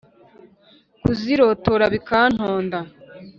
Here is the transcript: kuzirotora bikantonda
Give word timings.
kuzirotora 1.03 1.85
bikantonda 1.93 2.79